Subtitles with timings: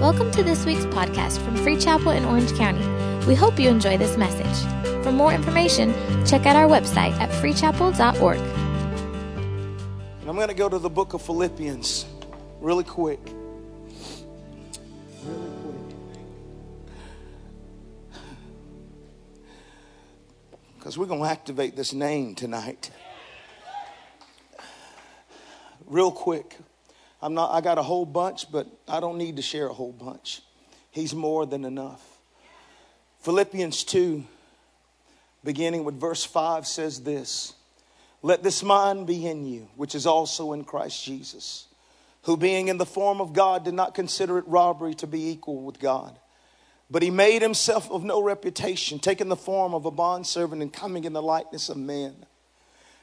[0.00, 2.82] Welcome to this week's podcast from Free Chapel in Orange County.
[3.26, 5.04] We hope you enjoy this message.
[5.04, 5.92] For more information,
[6.24, 8.38] check out our website at freechapel.org.
[8.38, 12.06] And I'm going to go to the book of Philippians
[12.62, 13.20] really quick.
[15.22, 15.84] Really quick.
[20.78, 22.90] Because we're going to activate this name tonight.
[25.84, 26.56] Real quick.
[27.22, 29.92] I'm not, I got a whole bunch, but I don't need to share a whole
[29.92, 30.42] bunch.
[30.90, 32.02] He's more than enough.
[33.20, 34.24] Philippians 2,
[35.44, 37.54] beginning with verse 5, says this
[38.22, 41.66] Let this mind be in you, which is also in Christ Jesus,
[42.22, 45.62] who being in the form of God did not consider it robbery to be equal
[45.62, 46.18] with God.
[46.90, 51.04] But he made himself of no reputation, taking the form of a bondservant and coming
[51.04, 52.26] in the likeness of men.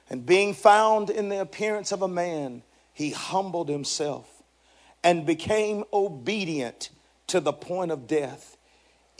[0.09, 2.63] And being found in the appearance of a man,
[2.97, 4.27] he humbled himself
[5.03, 6.89] and became obedient
[7.27, 8.57] to the point of death,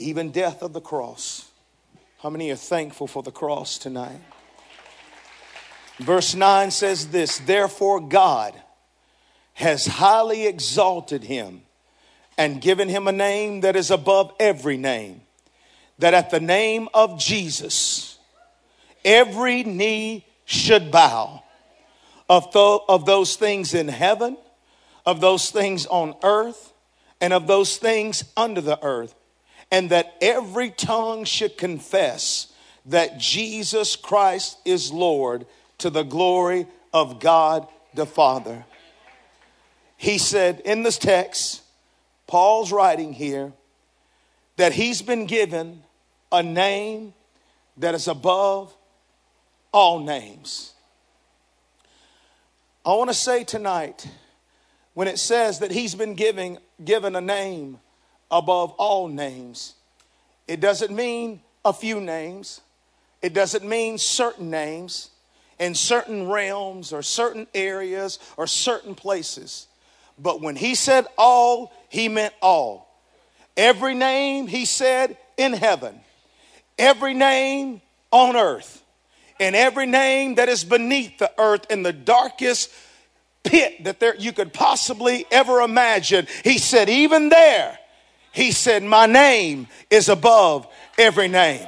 [0.00, 1.48] even death of the cross.
[2.20, 4.18] How many are thankful for the cross tonight?
[6.00, 8.60] Verse 9 says this Therefore, God
[9.54, 11.62] has highly exalted him
[12.36, 15.20] and given him a name that is above every name,
[16.00, 18.18] that at the name of Jesus,
[19.04, 21.44] every knee should bow
[22.28, 24.36] of, th- of those things in heaven,
[25.06, 26.72] of those things on earth,
[27.20, 29.14] and of those things under the earth,
[29.70, 32.52] and that every tongue should confess
[32.86, 35.46] that Jesus Christ is Lord
[35.78, 38.64] to the glory of God the Father.
[39.96, 41.62] He said in this text,
[42.26, 43.52] Paul's writing here,
[44.56, 45.82] that he's been given
[46.30, 47.14] a name
[47.76, 48.74] that is above
[49.72, 50.74] all names.
[52.88, 54.08] I want to say tonight,
[54.94, 57.80] when it says that he's been giving, given a name
[58.30, 59.74] above all names,
[60.46, 62.62] it doesn't mean a few names.
[63.20, 65.10] It doesn't mean certain names
[65.58, 69.66] in certain realms or certain areas or certain places.
[70.18, 72.88] But when he said all, he meant all.
[73.54, 76.00] Every name he said in heaven,
[76.78, 78.82] every name on earth,
[79.40, 82.70] and every name that is beneath the earth in the darkest
[83.44, 86.26] pit that there you could possibly ever imagine.
[86.44, 87.78] He said, even there,
[88.32, 90.66] he said, my name is above
[90.98, 91.66] every name.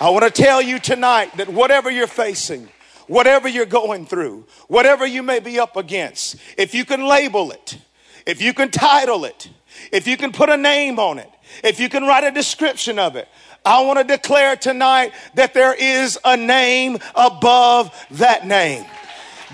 [0.00, 2.68] I want to tell you tonight that whatever you're facing,
[3.06, 7.78] whatever you're going through, whatever you may be up against, if you can label it,
[8.26, 9.48] if you can title it,
[9.92, 11.30] if you can put a name on it,
[11.62, 13.28] if you can write a description of it,
[13.64, 18.84] I want to declare tonight that there is a name above that name.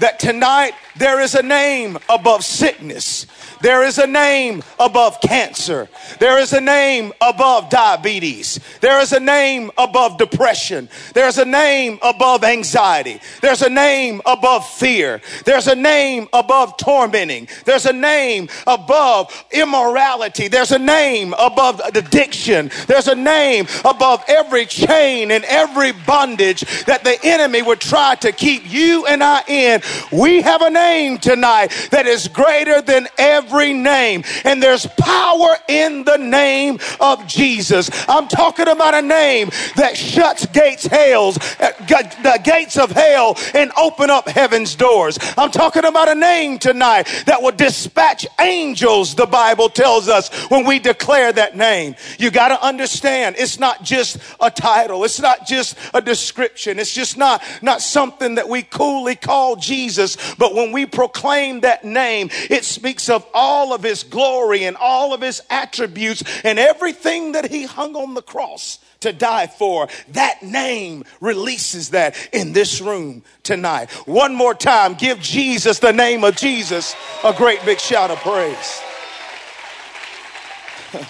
[0.01, 3.27] That tonight there is a name above sickness.
[3.61, 5.89] There is a name above cancer.
[6.19, 8.61] There is a name above diabetes.
[8.81, 10.89] There is a name above depression.
[11.15, 13.21] There's a name above anxiety.
[13.43, 15.21] There's a name above fear.
[15.45, 17.49] There's a name above tormenting.
[17.65, 20.49] There's a name above immorality.
[20.49, 22.71] There's a name above addiction.
[22.87, 28.33] There's a name above every chain and every bondage that the enemy would try to
[28.33, 29.83] keep you and I in.
[30.13, 30.88] We have a name
[31.19, 34.25] tonight that is greater than every every name.
[34.45, 37.91] And there's power in the name of Jesus.
[38.09, 43.71] I'm talking about a name that shuts gates hells, uh, the gates of hell and
[43.77, 45.19] open up heaven's doors.
[45.37, 50.67] I'm talking about a name tonight that will dispatch angels, the Bible tells us, when
[50.67, 51.95] we declare that name.
[52.19, 55.05] You got to understand, it's not just a title.
[55.05, 56.79] It's not just a description.
[56.79, 60.17] It's just not, not something that we coolly call Jesus.
[60.37, 65.13] But when we proclaim that name, it speaks of all of his glory and all
[65.15, 69.89] of his attributes and everything that he hung on the cross to die for.
[70.09, 73.91] That name releases that in this room tonight.
[74.07, 78.83] One more time, give Jesus the name of Jesus a great big shout of praise.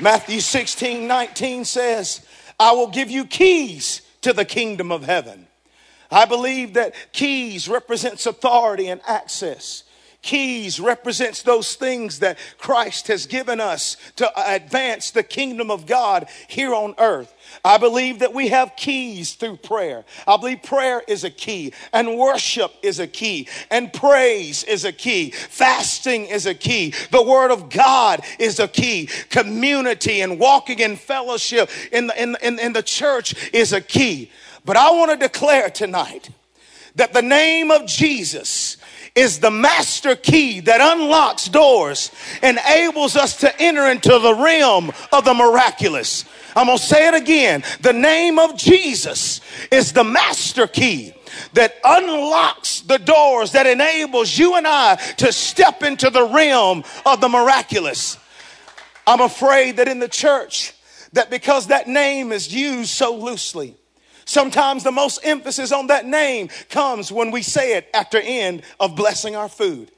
[0.00, 2.26] Matthew 16, 19 says,
[2.58, 5.46] I will give you keys to the kingdom of heaven.
[6.10, 9.84] I believe that keys represents authority and access.
[10.22, 16.28] Keys represents those things that Christ has given us to advance the kingdom of God
[16.46, 17.34] here on earth.
[17.64, 20.04] I believe that we have keys through prayer.
[20.28, 24.92] I believe prayer is a key, and worship is a key, and praise is a
[24.92, 25.30] key.
[25.30, 26.92] Fasting is a key.
[27.10, 29.08] The Word of God is a key.
[29.30, 34.30] Community and walking in fellowship in the, in, in, in the church is a key.
[34.64, 36.30] But I want to declare tonight
[36.96, 38.76] that the name of Jesus
[39.14, 42.12] is the master key that unlocks doors,
[42.42, 46.24] and enables us to enter into the realm of the miraculous.
[46.54, 47.64] I'm going to say it again.
[47.80, 49.40] The name of Jesus
[49.70, 51.14] is the master key
[51.54, 57.20] that unlocks the doors that enables you and I to step into the realm of
[57.20, 58.18] the miraculous.
[59.06, 60.74] I'm afraid that in the church,
[61.12, 63.76] that because that name is used so loosely,
[64.30, 68.94] sometimes the most emphasis on that name comes when we say it after end of
[68.94, 69.90] blessing our food.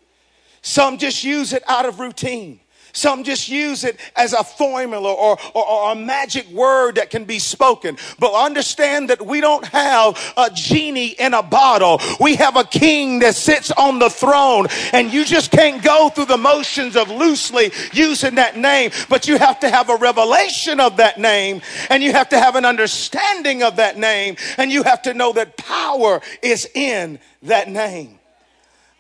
[0.62, 2.60] Some just use it out of routine.
[2.92, 7.24] Some just use it as a formula or, or, or, a magic word that can
[7.24, 7.96] be spoken.
[8.18, 12.00] But understand that we don't have a genie in a bottle.
[12.20, 16.26] We have a king that sits on the throne and you just can't go through
[16.26, 20.98] the motions of loosely using that name, but you have to have a revelation of
[20.98, 25.00] that name and you have to have an understanding of that name and you have
[25.02, 28.18] to know that power is in that name.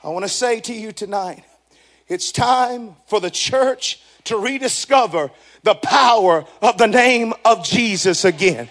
[0.02, 1.44] I want to say to you tonight,
[2.08, 5.30] it's time for the church to rediscover
[5.62, 8.68] the power of the name of Jesus again.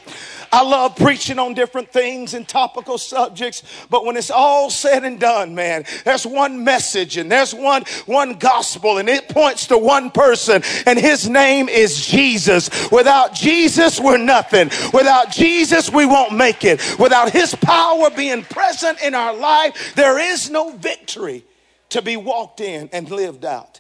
[0.54, 5.18] I love preaching on different things and topical subjects, but when it's all said and
[5.18, 10.12] done, man, there's one message and there's one, one gospel and it points to one
[10.12, 12.70] person and his name is Jesus.
[12.92, 14.70] Without Jesus, we're nothing.
[14.94, 17.00] Without Jesus, we won't make it.
[17.00, 21.46] Without his power being present in our life, there is no victory
[21.92, 23.80] to be walked in and lived out.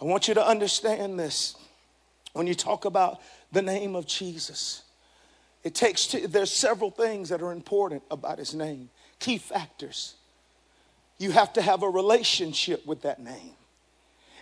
[0.00, 1.56] I want you to understand this.
[2.32, 3.20] When you talk about
[3.52, 4.82] the name of Jesus,
[5.64, 10.14] it takes to, there's several things that are important about his name, key factors.
[11.18, 13.54] You have to have a relationship with that name.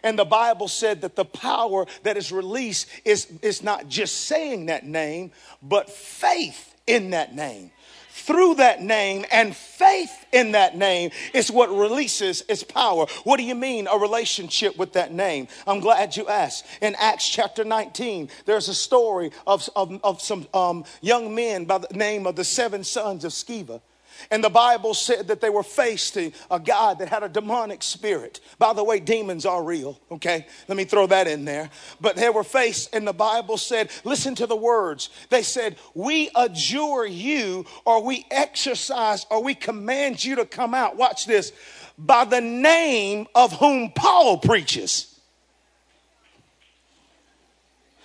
[0.03, 4.67] And the Bible said that the power that is released is, is not just saying
[4.67, 5.33] that name,
[5.63, 7.71] but faith in that name
[8.17, 13.07] through that name and faith in that name is what releases its power.
[13.25, 15.49] What do you mean, a relationship with that name?
[15.67, 16.65] I'm glad you asked.
[16.81, 21.79] In Acts chapter 19, there's a story of, of, of some um, young men by
[21.79, 23.83] the name of the seven sons of Sceva.
[24.31, 28.41] And the Bible said that they were facing a God that had a demonic spirit.
[28.59, 30.47] By the way, demons are real, okay?
[30.69, 31.71] Let me throw that in there.
[32.01, 35.11] But they were faced, and the Bible said, listen to the words.
[35.31, 40.97] They said, We adjure you, or we exercise, or we command you to come out.
[40.97, 41.53] Watch this.
[41.99, 45.19] By the name of whom Paul preaches.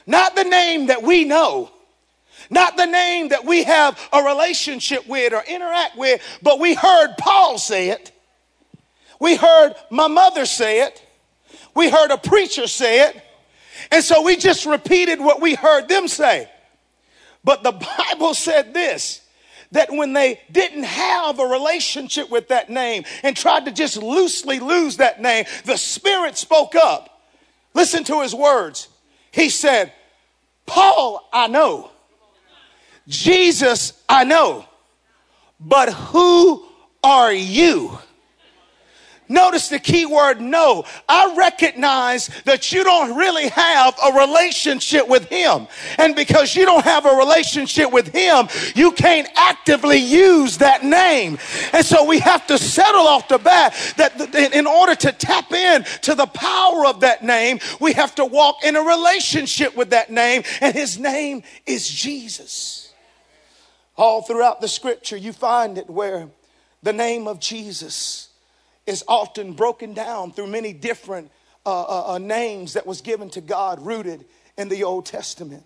[0.05, 1.71] Not the name that we know
[2.51, 7.15] not the name that we have a relationship with or interact with, but we heard
[7.17, 8.11] Paul say it.
[9.19, 11.03] We heard my mother say it.
[11.73, 13.23] We heard a preacher say it.
[13.89, 16.49] And so we just repeated what we heard them say.
[17.43, 19.21] But the Bible said this
[19.71, 24.59] that when they didn't have a relationship with that name and tried to just loosely
[24.59, 27.21] lose that name, the Spirit spoke up.
[27.73, 28.89] Listen to his words.
[29.31, 29.93] He said,
[30.65, 31.89] Paul, I know.
[33.11, 34.65] Jesus, I know,
[35.59, 36.65] but who
[37.03, 37.97] are you?
[39.27, 40.83] Notice the key word know.
[41.07, 45.67] I recognize that you don't really have a relationship with Him.
[45.97, 51.37] And because you don't have a relationship with Him, you can't actively use that name.
[51.71, 55.85] And so we have to settle off the bat that in order to tap in
[56.01, 60.09] to the power of that name, we have to walk in a relationship with that
[60.09, 60.43] name.
[60.59, 62.80] And His name is Jesus.
[63.97, 66.29] All throughout the scripture, you find it where
[66.83, 68.29] the name of Jesus
[68.87, 71.31] is often broken down through many different
[71.65, 74.25] uh, uh, uh, names that was given to God, rooted
[74.57, 75.63] in the Old Testament.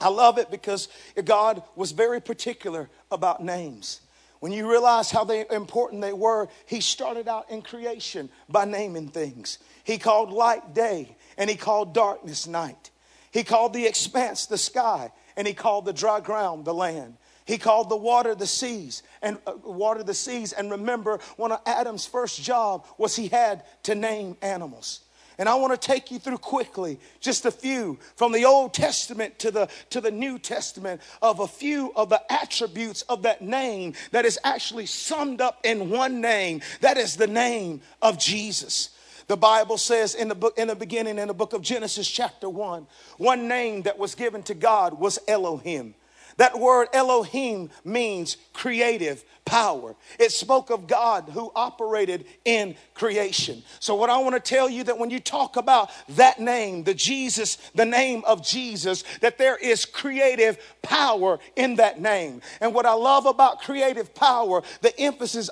[0.00, 0.88] I love it because
[1.24, 4.00] God was very particular about names.
[4.40, 9.08] When you realize how they, important they were, He started out in creation by naming
[9.08, 9.58] things.
[9.84, 12.90] He called light day, and He called darkness night.
[13.30, 17.16] He called the expanse the sky, and He called the dry ground the land.
[17.44, 20.52] He called the water the seas and uh, water the seas.
[20.52, 25.00] And remember, one of Adam's first job was he had to name animals.
[25.36, 29.38] And I want to take you through quickly just a few from the Old Testament
[29.40, 33.94] to the, to the New Testament of a few of the attributes of that name
[34.12, 36.60] that is actually summed up in one name.
[36.80, 38.90] That is the name of Jesus.
[39.26, 42.48] The Bible says in the book, in the beginning, in the book of Genesis, chapter
[42.48, 42.86] one,
[43.18, 45.94] one name that was given to God was Elohim.
[46.36, 49.94] That word Elohim means creative power.
[50.18, 53.62] It spoke of God who operated in creation.
[53.78, 56.94] So, what I want to tell you that when you talk about that name, the
[56.94, 62.40] Jesus, the name of Jesus, that there is creative power in that name.
[62.60, 65.50] And what I love about creative power, the emphasis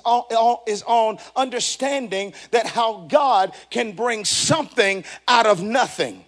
[0.67, 6.25] is on understanding that how God can bring something out of nothing.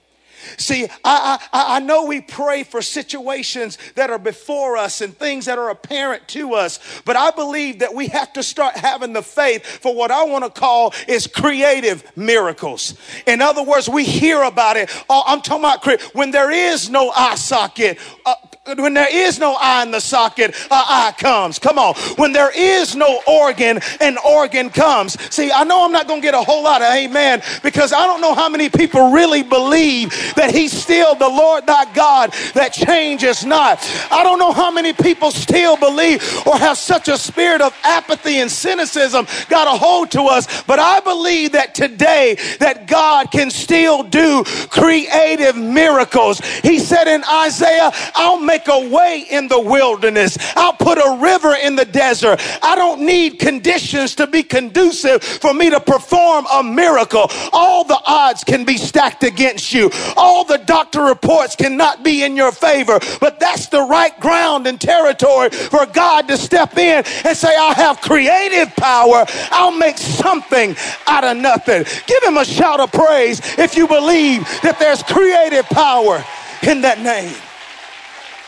[0.57, 5.45] See, I, I, I know we pray for situations that are before us and things
[5.45, 9.21] that are apparent to us, but I believe that we have to start having the
[9.21, 12.95] faith for what I want to call is creative miracles.
[13.25, 14.89] In other words, we hear about it.
[15.09, 18.35] Oh, I'm talking about when there is no eye socket, uh,
[18.65, 21.59] when there is no eye in the socket, a eye comes.
[21.59, 21.93] Come on.
[22.15, 25.21] When there is no organ, an organ comes.
[25.33, 28.07] See, I know I'm not going to get a whole lot of amen because I
[28.07, 32.73] don't know how many people really believe that he's still the Lord thy God that
[32.73, 33.79] changes not.
[34.09, 38.39] I don't know how many people still believe or have such a spirit of apathy
[38.39, 43.51] and cynicism got a hold to us, but I believe that today that God can
[43.51, 46.39] still do creative miracles.
[46.63, 50.37] He said in Isaiah, I'll make make a way in the wilderness.
[50.55, 52.39] I'll put a river in the desert.
[52.63, 57.29] I don't need conditions to be conducive for me to perform a miracle.
[57.51, 59.91] All the odds can be stacked against you.
[60.15, 64.79] All the doctor reports cannot be in your favor, but that's the right ground and
[64.79, 69.25] territory for God to step in and say, I have creative power.
[69.51, 71.83] I'll make something out of nothing.
[72.07, 76.23] Give him a shout of praise if you believe that there's creative power
[76.63, 77.35] in that name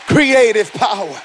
[0.08, 1.22] creative power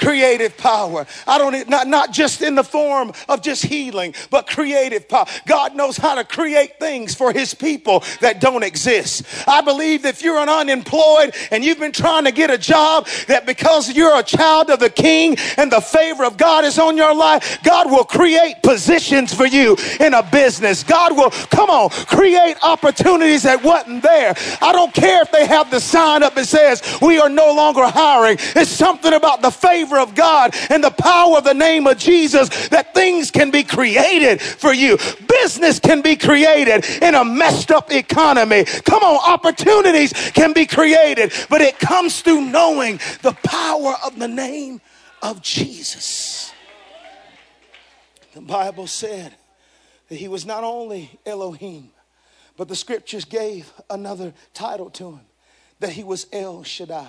[0.00, 1.06] creative power.
[1.26, 5.26] I don't not not just in the form of just healing, but creative power.
[5.46, 9.24] God knows how to create things for his people that don't exist.
[9.46, 13.46] I believe if you're an unemployed and you've been trying to get a job that
[13.46, 17.14] because you're a child of the king and the favor of God is on your
[17.14, 20.82] life, God will create positions for you in a business.
[20.82, 24.34] God will come on, create opportunities that wasn't there.
[24.62, 27.86] I don't care if they have the sign up that says we are no longer
[27.86, 28.36] hiring.
[28.56, 31.98] It's something about the favor favor of God and the power of the name of
[31.98, 34.96] Jesus that things can be created for you.
[35.26, 38.64] Business can be created in a messed up economy.
[38.64, 44.28] Come on, opportunities can be created, but it comes through knowing the power of the
[44.28, 44.80] name
[45.22, 46.52] of Jesus.
[48.34, 49.34] The Bible said
[50.08, 51.90] that he was not only Elohim,
[52.56, 55.20] but the scriptures gave another title to him
[55.80, 57.08] that he was El Shaddai.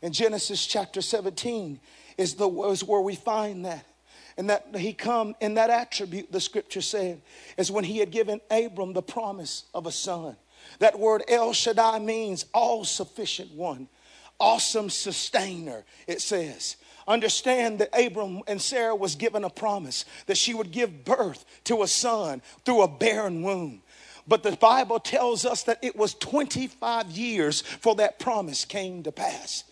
[0.00, 1.80] In Genesis chapter 17,
[2.18, 3.86] is, the, is where we find that.
[4.36, 7.22] And that he come in that attribute, the scripture said,
[7.56, 10.36] is when he had given Abram the promise of a son.
[10.80, 13.88] That word El Shaddai means all sufficient one,
[14.38, 16.76] awesome sustainer, it says.
[17.08, 21.82] Understand that Abram and Sarah was given a promise that she would give birth to
[21.82, 23.82] a son through a barren womb.
[24.28, 29.10] But the Bible tells us that it was 25 years for that promise came to
[29.10, 29.64] pass.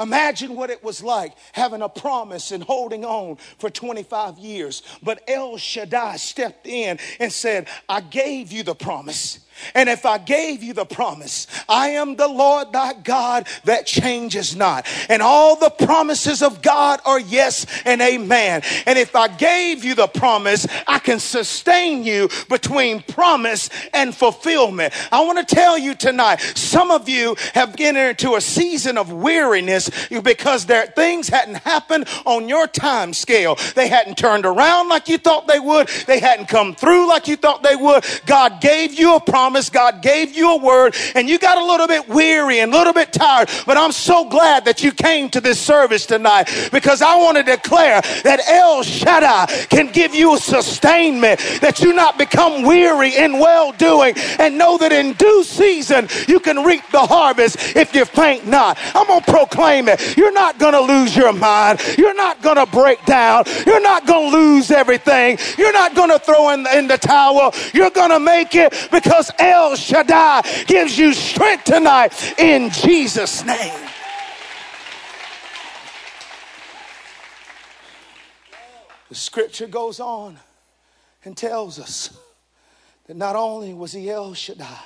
[0.00, 4.82] Imagine what it was like having a promise and holding on for 25 years.
[5.02, 9.40] But El Shaddai stepped in and said, I gave you the promise.
[9.74, 14.56] And if I gave you the promise, I am the Lord thy God that changes
[14.56, 14.86] not.
[15.08, 18.62] And all the promises of God are yes and amen.
[18.86, 24.94] And if I gave you the promise, I can sustain you between promise and fulfillment.
[25.12, 29.12] I want to tell you tonight, some of you have entered into a season of
[29.12, 29.90] weariness
[30.22, 33.56] because there things hadn't happened on your time scale.
[33.74, 35.88] They hadn't turned around like you thought they would.
[36.06, 38.04] They hadn't come through like you thought they would.
[38.26, 39.68] God gave you a promise promise.
[39.68, 42.92] God gave you a word and you got a little bit weary and a little
[42.92, 43.50] bit tired.
[43.66, 47.42] But I'm so glad that you came to this service tonight because I want to
[47.42, 53.40] declare that El Shaddai can give you a sustainment, that you not become weary in
[53.40, 58.04] well doing and know that in due season you can reap the harvest if you
[58.04, 58.78] faint not.
[58.94, 60.16] I'm going to proclaim it.
[60.16, 61.80] You're not going to lose your mind.
[61.98, 63.44] You're not going to break down.
[63.66, 65.38] You're not going to lose everything.
[65.58, 67.52] You're not going to throw in the, in the towel.
[67.74, 73.88] You're going to make it because El Shaddai gives you strength tonight in Jesus' name.
[79.08, 80.38] The scripture goes on
[81.24, 82.16] and tells us
[83.06, 84.84] that not only was he El Shaddai,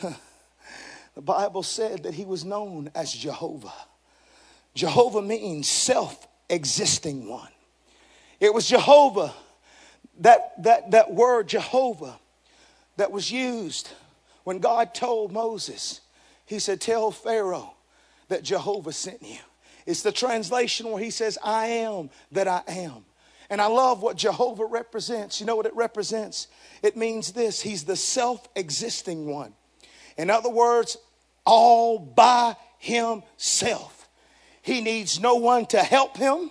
[0.02, 3.72] the Bible said that he was known as Jehovah.
[4.74, 7.50] Jehovah means self existing one.
[8.38, 9.32] It was Jehovah,
[10.20, 12.18] that, that, that word Jehovah
[12.96, 13.90] that was used
[14.44, 16.00] when God told Moses,
[16.44, 17.74] He said, Tell Pharaoh
[18.28, 19.38] that Jehovah sent you.
[19.86, 23.04] It's the translation where he says, I am that I am.
[23.48, 25.40] And I love what Jehovah represents.
[25.40, 26.48] You know what it represents?
[26.82, 29.54] It means this He's the self existing one.
[30.16, 30.96] In other words,
[31.44, 34.08] all by himself.
[34.62, 36.50] He needs no one to help him,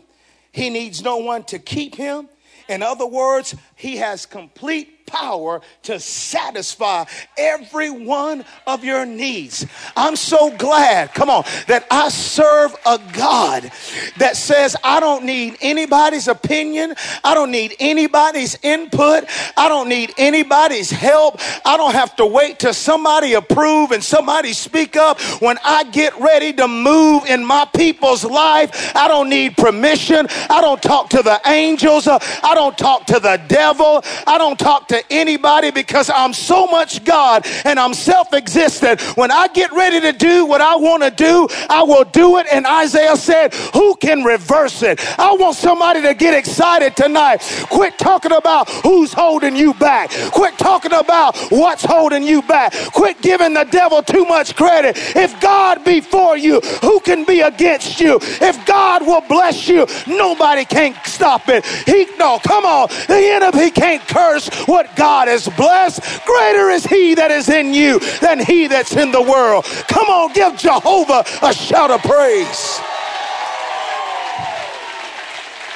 [0.52, 2.30] he needs no one to keep him.
[2.68, 7.06] In other words, he has complete power to satisfy
[7.38, 9.66] every one of your needs.
[9.96, 13.72] I'm so glad, come on, that I serve a God
[14.18, 16.96] that says, I don't need anybody's opinion.
[17.24, 19.26] I don't need anybody's input.
[19.58, 21.40] I don't need anybody's help.
[21.66, 25.20] I don't have to wait till somebody approve and somebody speak up.
[25.42, 30.28] When I get ready to move in my people's life, I don't need permission.
[30.50, 32.08] I don't talk to the angels.
[32.08, 34.02] I don't talk to the devil.
[34.28, 39.02] I don't talk to to anybody because I'm so much God and I'm self existent.
[39.18, 42.48] When I get ready to do what I want to do, I will do it.
[42.52, 45.00] And Isaiah said, Who can reverse it?
[45.20, 47.42] I want somebody to get excited tonight.
[47.70, 50.12] Quit talking about who's holding you back.
[50.32, 52.74] Quit talking about what's holding you back.
[52.94, 54.96] Quit giving the devil too much credit.
[55.16, 58.20] If God be for you, who can be against you?
[58.22, 61.66] If God will bless you, nobody can stop it.
[61.86, 62.88] He no, come on.
[63.08, 67.74] The enemy can't curse what what God has blessed, greater is He that is in
[67.74, 69.66] you than He that's in the world.
[69.88, 72.80] Come on, give Jehovah a shout of praise.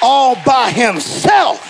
[0.02, 1.69] All by Himself.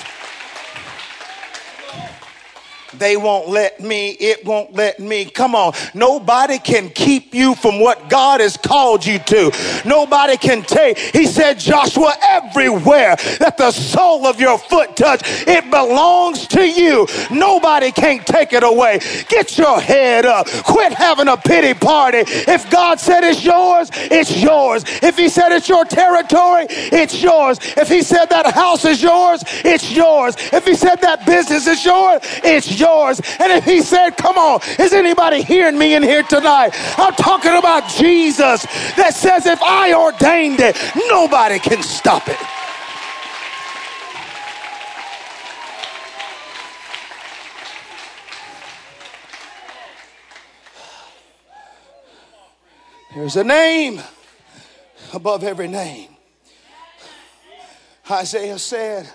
[3.00, 4.11] They won't let me.
[4.11, 5.25] It won't let me.
[5.25, 5.73] Come on.
[5.95, 9.50] Nobody can keep you from what God has called you to.
[9.87, 10.99] Nobody can take.
[10.99, 17.07] He said, Joshua, everywhere that the sole of your foot touch, it belongs to you.
[17.30, 19.00] Nobody can take it away.
[19.28, 20.47] Get your head up.
[20.47, 22.25] Quit having a pity party.
[22.26, 24.85] If God said it's yours, it's yours.
[25.02, 27.61] If He said it's your territory, it's yours.
[27.78, 30.37] If He said that house is yours, it's yours.
[30.52, 34.61] If He said that business is yours, it's yours And if he said, Come on,
[34.78, 36.70] is anybody hearing me in here tonight?
[36.99, 38.62] I'm talking about Jesus
[38.97, 40.76] that says, If I ordained it,
[41.09, 42.37] nobody can stop it.
[53.14, 54.00] There's a name
[55.12, 56.16] above every name.
[58.11, 59.09] Isaiah said,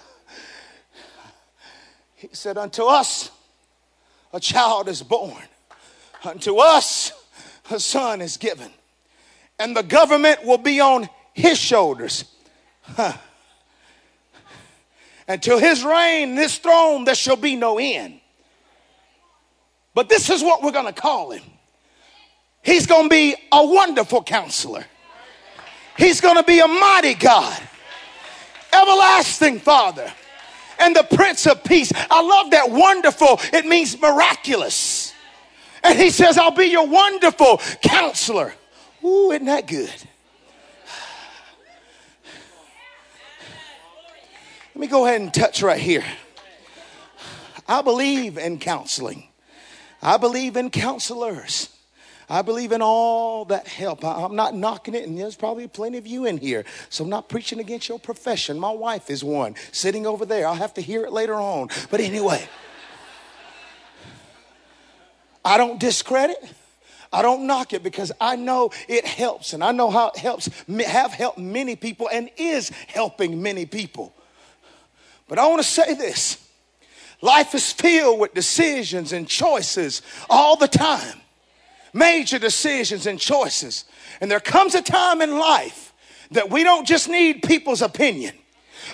[2.15, 3.31] He said, Unto us
[4.33, 5.43] a child is born.
[6.23, 7.11] Unto us
[7.69, 8.69] a son is given.
[9.59, 12.25] And the government will be on his shoulders.
[12.81, 13.13] Huh.
[15.27, 18.19] And to his reign, this throne, there shall be no end.
[19.93, 21.43] But this is what we're going to call him.
[22.61, 24.85] He's going to be a wonderful counselor.
[25.97, 27.57] He's going to be a mighty God,
[28.73, 30.11] everlasting Father
[30.79, 31.91] and the Prince of Peace.
[32.09, 35.13] I love that wonderful, it means miraculous.
[35.83, 38.53] And he says, I'll be your wonderful counselor.
[39.03, 39.93] Ooh, isn't that good?
[44.73, 46.03] Let me go ahead and touch right here.
[47.67, 49.29] I believe in counseling.
[50.01, 51.74] I believe in counselors.
[52.29, 54.03] I believe in all that help.
[54.03, 56.65] I, am not knocking it, and there's probably plenty of you in here.
[56.89, 58.59] So I'm not preaching against your profession.
[58.59, 60.47] My wife is one sitting over there.
[60.47, 61.69] I'll have to hear it later on.
[61.91, 62.47] But anyway,
[65.43, 66.37] I don't discredit.
[67.13, 70.49] I don't knock it because I know it helps, and I know how it helps,
[70.67, 74.13] have helped many people, and is helping many people.
[75.27, 76.41] But I want to say this
[77.21, 81.21] life is filled with decisions and choices all the time
[81.95, 83.85] major decisions and choices.
[84.21, 85.93] And there comes a time in life
[86.31, 88.35] that we don't just need people's opinion.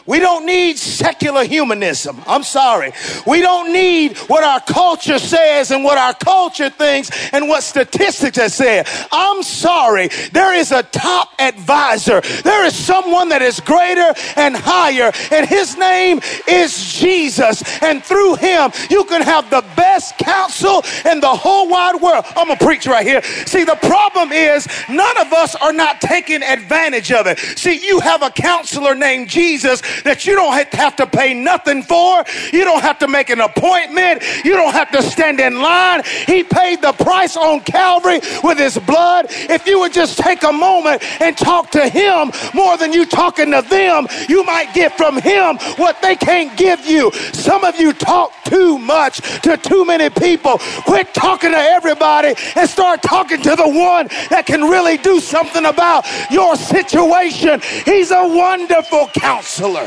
[0.06, 2.22] We don't need secular humanism.
[2.28, 2.92] I'm sorry.
[3.28, 8.38] We don't need what our culture says and what our culture thinks and what statistics
[8.38, 8.88] have said.
[9.12, 10.10] I'm sorry.
[10.32, 12.22] There is a top advisor.
[12.44, 17.64] There is someone that is greater and higher, and his name is Jesus.
[17.82, 22.26] And through him, you can have the best counsel in the whole wide world.
[22.36, 23.22] I'm going to preach right here.
[23.22, 27.38] See, the problem is none of us are not taking advantage of it.
[27.40, 32.23] See, you have a counselor named Jesus that you don't have to pay nothing for.
[32.51, 34.23] You don't have to make an appointment.
[34.43, 36.04] You don't have to stand in line.
[36.27, 39.27] He paid the price on Calvary with his blood.
[39.30, 43.51] If you would just take a moment and talk to him more than you talking
[43.51, 47.12] to them, you might get from him what they can't give you.
[47.34, 50.58] Some of you talk too much to too many people.
[50.86, 55.65] Quit talking to everybody and start talking to the one that can really do something
[55.65, 57.62] about your situation.
[57.86, 59.81] He's a wonderful counselor.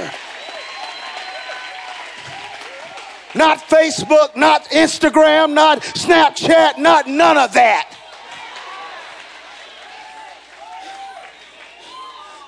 [3.34, 7.90] Not Facebook, not Instagram, not Snapchat, not none of that.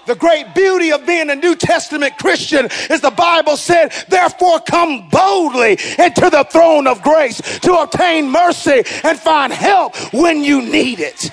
[0.06, 5.08] The great beauty of being a New Testament Christian is the Bible said, therefore come
[5.08, 11.00] boldly into the throne of grace to obtain mercy and find help when you need
[11.00, 11.32] it.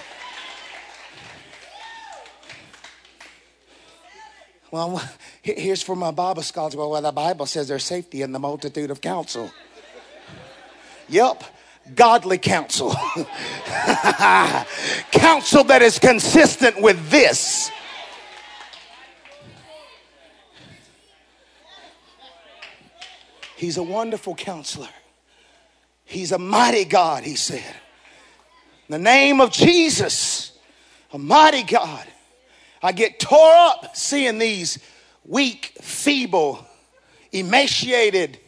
[4.71, 5.03] Well,
[5.43, 6.75] here's for my Bible scholars.
[6.75, 9.51] Well, the Bible says there's safety in the multitude of counsel.
[11.09, 11.43] Yep,
[11.95, 12.91] godly counsel.
[15.11, 17.69] counsel that is consistent with this.
[23.57, 24.89] He's a wonderful counselor.
[26.05, 27.75] He's a mighty God, he said.
[28.87, 30.57] In the name of Jesus,
[31.11, 32.05] a mighty God.
[32.81, 34.79] I get tore up seeing these
[35.25, 36.65] weak, feeble,
[37.31, 38.39] emaciated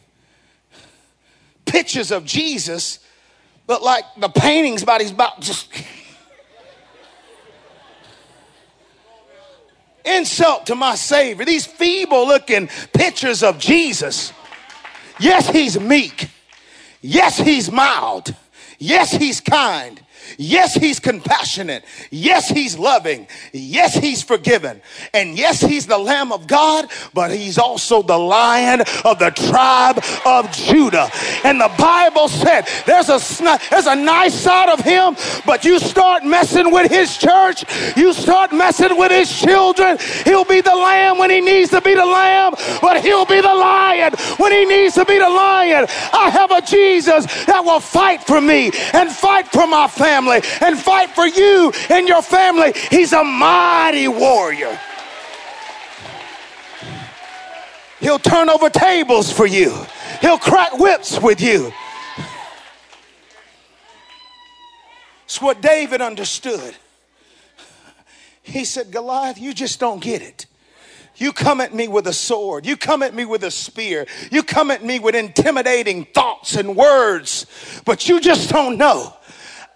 [1.66, 3.00] pictures of Jesus,
[3.68, 5.72] but like the paintings about his back, just
[10.06, 11.46] insult to my Savior.
[11.46, 14.32] These feeble looking pictures of Jesus.
[15.20, 16.30] Yes, he's meek.
[17.02, 18.36] Yes, he's mild.
[18.78, 20.02] Yes, he's kind.
[20.38, 21.86] Yes, he's compassionate.
[22.12, 23.28] Yes, he's loving.
[23.54, 24.82] Yes, he's forgiven.
[25.14, 30.04] And yes, he's the Lamb of God, but he's also the Lion of the tribe
[30.26, 31.10] of Judah.
[31.44, 33.20] And the Bible said there's a,
[33.70, 37.64] there's a nice side of him, but you start messing with his church,
[37.96, 41.94] you start messing with his children, he'll be the lamb when he needs to be
[41.94, 45.86] the lamb, but he'll be the lion when he needs to be the lion.
[46.14, 50.42] I have a Jesus that will fight for me and fight for my family family
[50.62, 52.74] and fight for you and your family.
[52.90, 54.80] He's a mighty warrior.
[58.00, 59.76] He'll turn over tables for you.
[60.22, 61.72] He'll crack whips with you.
[65.26, 66.76] It's what David understood.
[68.44, 70.46] He said, Goliath, you just don't get it.
[71.18, 72.66] You come at me with a sword.
[72.66, 74.06] You come at me with a spear.
[74.32, 77.48] You come at me with intimidating thoughts and words,
[77.86, 79.16] but you just don't know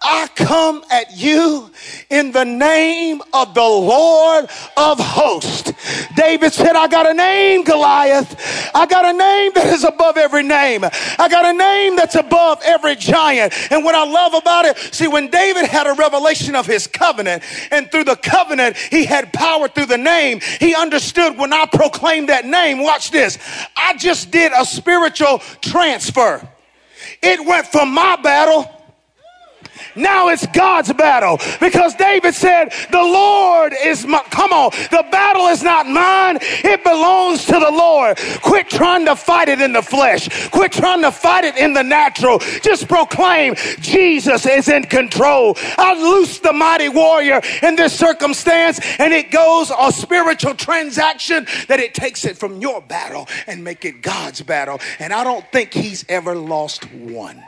[0.02, 1.70] I come at you
[2.08, 5.72] in the name of the Lord of hosts.
[6.16, 8.34] David said, I got a name, Goliath.
[8.74, 10.84] I got a name that is above every name.
[10.84, 13.52] I got a name that's above every giant.
[13.70, 17.42] And what I love about it, see, when David had a revelation of his covenant,
[17.70, 22.30] and through the covenant, he had power through the name, he understood when I proclaimed
[22.30, 23.38] that name, watch this,
[23.76, 26.46] I just did a spiritual transfer.
[27.22, 28.79] It went from my battle
[29.96, 35.46] now it's God's battle because David said, The Lord is my, come on, the battle
[35.46, 38.18] is not mine, it belongs to the Lord.
[38.42, 41.82] Quit trying to fight it in the flesh, quit trying to fight it in the
[41.82, 42.38] natural.
[42.62, 45.56] Just proclaim Jesus is in control.
[45.76, 51.80] I loose the mighty warrior in this circumstance, and it goes a spiritual transaction that
[51.80, 54.80] it takes it from your battle and make it God's battle.
[54.98, 57.42] And I don't think he's ever lost one.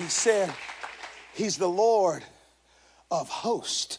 [0.00, 0.50] He said,
[1.34, 2.24] He's the Lord
[3.10, 3.98] of host.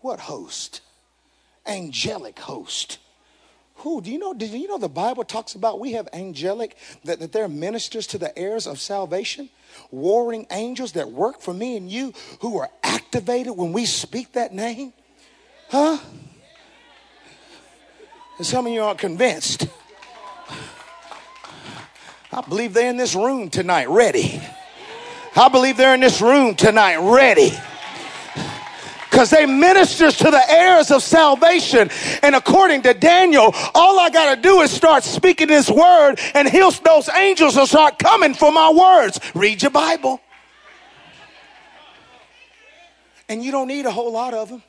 [0.00, 0.80] What host?
[1.64, 2.98] Angelic host.
[3.76, 4.34] Who do you know?
[4.34, 8.18] Did you know the Bible talks about we have angelic that, that they're ministers to
[8.18, 9.48] the heirs of salvation,
[9.92, 14.52] warring angels that work for me and you who are activated when we speak that
[14.52, 14.92] name?
[15.68, 15.98] Huh?
[18.38, 19.68] And some of you aren't convinced.
[22.32, 24.42] I believe they're in this room tonight, ready.
[25.38, 27.52] I believe they're in this room tonight ready
[29.08, 31.90] because they ministers to the heirs of salvation.
[32.24, 36.48] And according to Daniel, all I got to do is start speaking this word, and
[36.48, 39.20] he'll, those angels will start coming for my words.
[39.34, 40.20] Read your Bible.
[43.28, 44.62] And you don't need a whole lot of them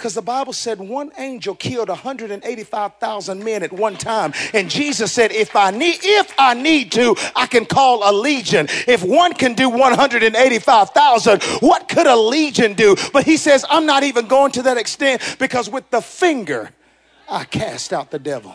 [0.00, 4.32] Because the Bible said one angel killed 185,000 men at one time.
[4.54, 8.66] And Jesus said, if I need, if I need to, I can call a legion.
[8.88, 12.96] If one can do 185,000, what could a legion do?
[13.12, 16.70] But he says, I'm not even going to that extent because with the finger,
[17.28, 18.54] I cast out the devil.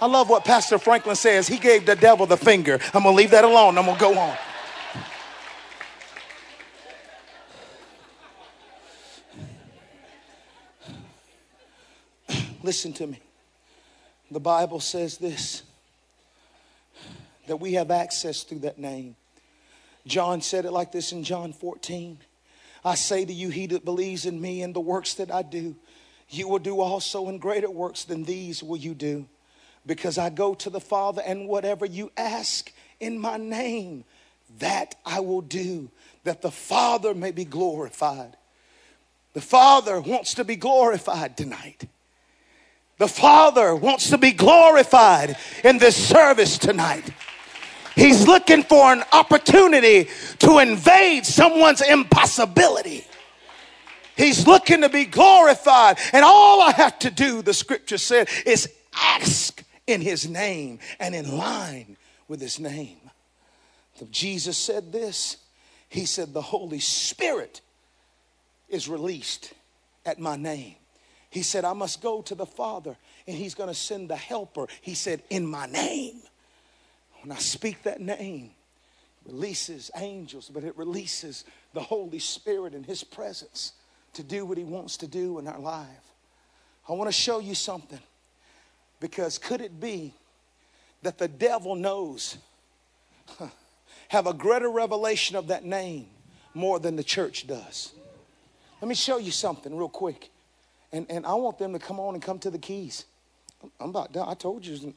[0.00, 1.46] I love what Pastor Franklin says.
[1.46, 2.80] He gave the devil the finger.
[2.92, 3.78] I'm going to leave that alone.
[3.78, 4.36] I'm going to go on.
[12.62, 13.20] Listen to me.
[14.30, 15.62] The Bible says this
[17.48, 19.16] that we have access through that name.
[20.06, 22.18] John said it like this in John 14.
[22.84, 25.76] I say to you, he that believes in me and the works that I do,
[26.28, 29.26] you will do also, and greater works than these will you do.
[29.84, 34.04] Because I go to the Father, and whatever you ask in my name,
[34.58, 35.90] that I will do,
[36.24, 38.36] that the Father may be glorified.
[39.32, 41.88] The Father wants to be glorified tonight.
[42.98, 47.10] The Father wants to be glorified in this service tonight.
[47.94, 50.08] He's looking for an opportunity
[50.40, 53.04] to invade someone's impossibility.
[54.16, 55.98] He's looking to be glorified.
[56.12, 61.14] And all I have to do, the scripture said, is ask in his name and
[61.14, 61.96] in line
[62.28, 62.98] with his name.
[64.10, 65.36] Jesus said this
[65.88, 67.60] He said, The Holy Spirit
[68.68, 69.52] is released
[70.04, 70.76] at my name.
[71.32, 72.94] He said, I must go to the Father
[73.26, 74.66] and He's going to send the helper.
[74.82, 76.20] He said, In my name.
[77.22, 78.50] When I speak that name,
[79.24, 83.72] releases angels, but it releases the Holy Spirit in His presence
[84.12, 85.86] to do what He wants to do in our life.
[86.86, 88.00] I want to show you something
[89.00, 90.12] because could it be
[91.00, 92.36] that the devil knows,
[94.08, 96.08] have a greater revelation of that name
[96.52, 97.94] more than the church does?
[98.82, 100.28] Let me show you something real quick.
[100.92, 103.06] And, and I want them to come on and come to the keys.
[103.80, 104.28] I'm about done.
[104.28, 104.94] I told you.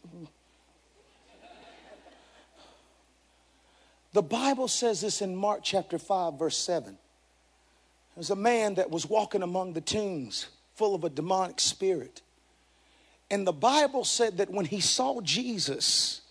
[4.13, 6.97] The Bible says this in Mark chapter 5, verse 7.
[8.15, 12.21] There's a man that was walking among the tombs full of a demonic spirit.
[13.29, 16.21] And the Bible said that when he saw Jesus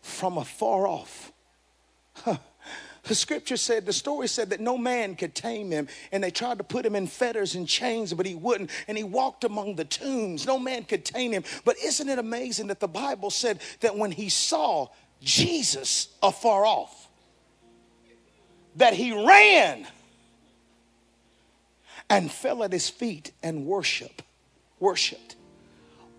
[0.00, 1.32] from afar off,
[3.08, 6.58] the scripture said, the story said that no man could tame him, and they tried
[6.58, 8.70] to put him in fetters and chains, but he wouldn't.
[8.86, 10.46] And he walked among the tombs.
[10.46, 11.44] No man could tame him.
[11.64, 14.88] But isn't it amazing that the Bible said that when he saw
[15.22, 17.08] Jesus afar off,
[18.76, 19.86] that he ran
[22.08, 24.22] and fell at his feet and worship,
[24.78, 25.34] worshiped.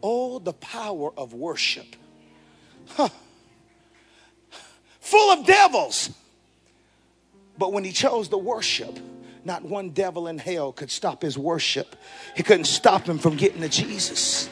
[0.04, 1.96] Oh, the power of worship.
[2.90, 3.10] Huh.
[5.00, 6.12] Full of devils
[7.60, 8.98] but when he chose to worship,
[9.44, 11.96] not one devil in hell could stop his worship.
[12.36, 14.50] He couldn't stop him from getting to Jesus.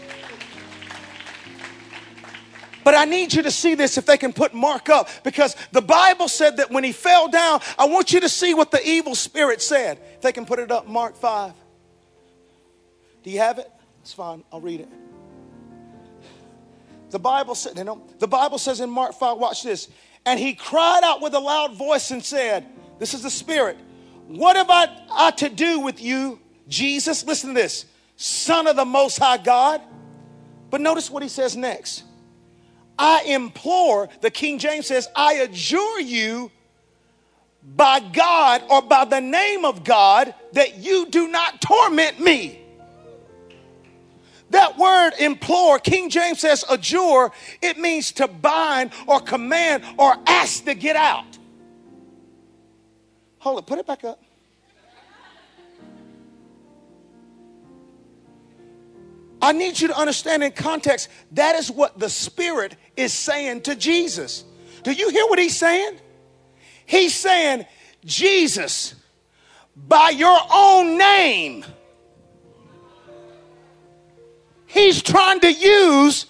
[2.83, 5.81] But I need you to see this if they can put Mark up because the
[5.81, 9.15] Bible said that when he fell down, I want you to see what the evil
[9.15, 9.99] spirit said.
[10.15, 11.53] If they can put it up, Mark 5.
[13.23, 13.69] Do you have it?
[14.01, 14.43] It's fine.
[14.53, 14.89] I'll read it.
[17.09, 19.89] The Bible said, you know, the Bible says in Mark 5, watch this.
[20.25, 22.65] And he cried out with a loud voice and said,
[22.99, 23.77] this is the Spirit.
[24.27, 27.25] What have I, I to do with you, Jesus?
[27.25, 29.81] Listen to this Son of the Most High God.
[30.69, 32.03] But notice what he says next.
[32.99, 36.51] I implore, the King James says, I adjure you
[37.63, 42.61] by God or by the name of God that you do not torment me.
[44.49, 47.31] That word implore, King James says adjure,
[47.61, 51.36] it means to bind or command or ask to get out.
[53.39, 54.21] Hold it, put it back up.
[59.41, 63.75] I need you to understand in context that is what the Spirit is saying to
[63.75, 64.43] Jesus.
[64.83, 65.99] Do you hear what he's saying?
[66.85, 67.65] He's saying,
[68.03, 68.95] Jesus,
[69.75, 71.65] by your own name,
[74.65, 76.25] he's trying to use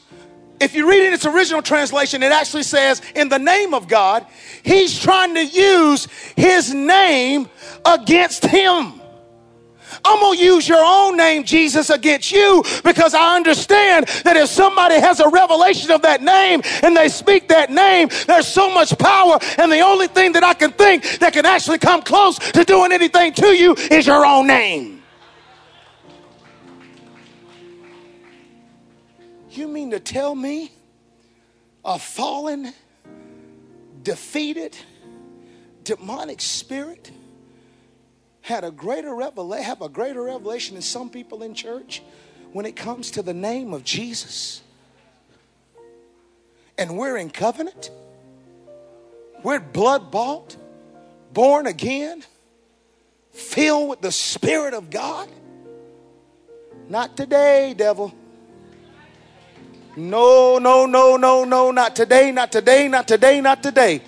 [0.59, 4.25] if you read in its original translation, it actually says, in the name of God,
[4.63, 7.47] he's trying to use his name
[7.85, 9.01] against him.
[10.03, 14.49] I'm going to use your own name, Jesus, against you because I understand that if
[14.49, 18.97] somebody has a revelation of that name and they speak that name, there's so much
[18.97, 19.39] power.
[19.57, 22.91] And the only thing that I can think that can actually come close to doing
[22.91, 24.96] anything to you is your own name.
[29.57, 30.71] You mean to tell me
[31.83, 32.73] a fallen,
[34.03, 34.77] defeated,
[35.83, 37.09] demonic spirit
[38.41, 42.03] had a greater revelation, have a greater revelation than some people in church
[42.53, 44.61] when it comes to the name of Jesus.
[46.77, 47.89] And we're in covenant.
[49.41, 50.55] We're blood bought,
[51.33, 52.23] born again,
[53.31, 55.27] filled with the Spirit of God.
[56.89, 58.13] Not today, devil.
[59.97, 64.01] No, no, no, no, no, not today, not today, not today, not today.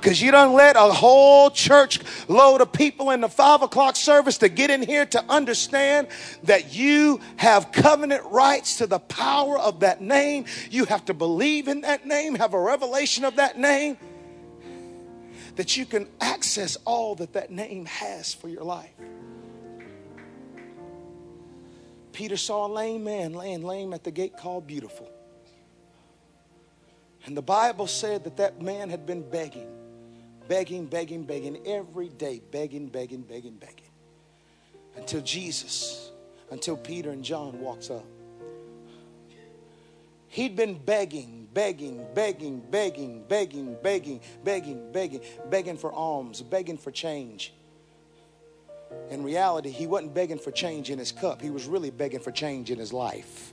[0.00, 4.38] Because you don't let a whole church load of people in the five o'clock service
[4.38, 6.08] to get in here to understand
[6.44, 10.46] that you have covenant rights to the power of that name.
[10.70, 13.98] You have to believe in that name, have a revelation of that name,
[15.56, 18.94] that you can access all that that name has for your life.
[22.12, 25.13] Peter saw a lame man laying lame at the gate called Beautiful.
[27.26, 29.74] And the Bible said that that man had been begging
[30.48, 33.90] begging, begging, begging, every day, begging, begging, begging, begging.
[34.96, 36.10] Until Jesus,
[36.50, 38.04] until Peter and John walks up.
[40.28, 46.90] He'd been begging, begging, begging, begging, begging, begging, begging, begging, begging for alms, begging for
[46.90, 47.52] change.
[49.10, 51.40] In reality, he wasn't begging for change in his cup.
[51.40, 53.52] He was really begging for change in his life.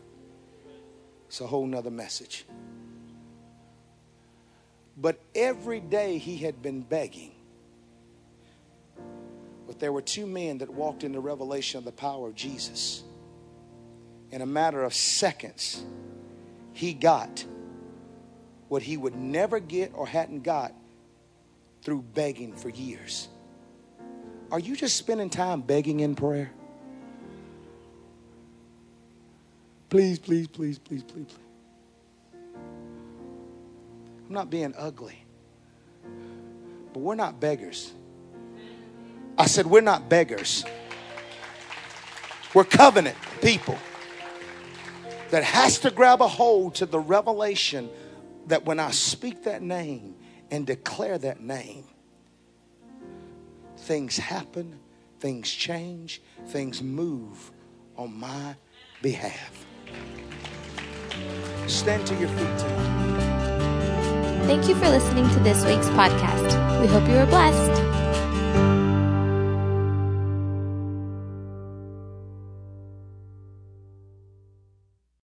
[1.28, 2.46] It's a whole nother message.
[5.02, 7.32] But every day he had been begging.
[9.66, 13.02] But there were two men that walked in the revelation of the power of Jesus.
[14.30, 15.84] In a matter of seconds,
[16.74, 17.44] he got
[18.70, 20.74] what he would never get or hadn't got
[21.82, 23.28] through begging for years.
[24.52, 26.52] Are you just spending time begging in prayer?
[29.90, 31.51] Please, please, please, please, please, please.
[34.32, 35.26] I'm not being ugly.
[36.94, 37.92] But we're not beggars.
[39.38, 40.64] I said, we're not beggars.
[42.54, 43.78] We're covenant people
[45.32, 47.90] that has to grab a hold to the revelation
[48.48, 50.16] that when I speak that name
[50.50, 51.84] and declare that name,
[53.80, 54.80] things happen,
[55.20, 57.52] things change, things move
[57.98, 58.56] on my
[59.02, 59.66] behalf.
[61.68, 63.01] Stand to your feet tonight.
[64.48, 66.82] Thank you for listening to this week's podcast.
[66.82, 68.21] We hope you are blessed.